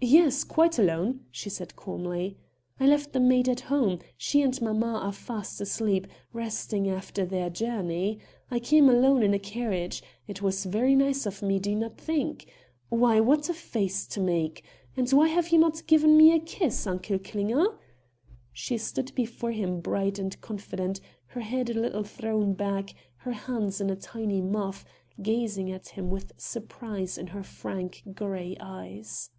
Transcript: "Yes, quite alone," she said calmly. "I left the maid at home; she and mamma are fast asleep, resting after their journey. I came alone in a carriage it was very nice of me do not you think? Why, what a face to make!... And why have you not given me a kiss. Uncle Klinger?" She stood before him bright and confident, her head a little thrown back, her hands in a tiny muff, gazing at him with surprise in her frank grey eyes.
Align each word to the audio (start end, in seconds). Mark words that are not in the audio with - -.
"Yes, 0.00 0.44
quite 0.44 0.78
alone," 0.78 1.24
she 1.28 1.50
said 1.50 1.74
calmly. 1.74 2.38
"I 2.78 2.86
left 2.86 3.12
the 3.12 3.18
maid 3.18 3.48
at 3.48 3.62
home; 3.62 3.98
she 4.16 4.42
and 4.42 4.62
mamma 4.62 4.94
are 5.02 5.10
fast 5.12 5.60
asleep, 5.60 6.06
resting 6.32 6.88
after 6.88 7.26
their 7.26 7.50
journey. 7.50 8.20
I 8.48 8.60
came 8.60 8.88
alone 8.88 9.24
in 9.24 9.34
a 9.34 9.40
carriage 9.40 10.04
it 10.28 10.40
was 10.40 10.66
very 10.66 10.94
nice 10.94 11.26
of 11.26 11.42
me 11.42 11.58
do 11.58 11.74
not 11.74 11.94
you 11.98 12.04
think? 12.04 12.46
Why, 12.90 13.18
what 13.18 13.48
a 13.48 13.52
face 13.54 14.06
to 14.14 14.20
make!... 14.20 14.62
And 14.96 15.10
why 15.10 15.26
have 15.26 15.48
you 15.48 15.58
not 15.58 15.84
given 15.88 16.16
me 16.16 16.30
a 16.32 16.38
kiss. 16.38 16.86
Uncle 16.86 17.18
Klinger?" 17.18 17.66
She 18.52 18.78
stood 18.78 19.12
before 19.16 19.50
him 19.50 19.80
bright 19.80 20.16
and 20.20 20.40
confident, 20.40 21.00
her 21.26 21.40
head 21.40 21.70
a 21.70 21.74
little 21.74 22.04
thrown 22.04 22.52
back, 22.54 22.94
her 23.16 23.32
hands 23.32 23.80
in 23.80 23.90
a 23.90 23.96
tiny 23.96 24.40
muff, 24.42 24.84
gazing 25.20 25.72
at 25.72 25.88
him 25.88 26.08
with 26.08 26.34
surprise 26.36 27.18
in 27.18 27.26
her 27.26 27.42
frank 27.42 28.04
grey 28.14 28.56
eyes. 28.60 29.30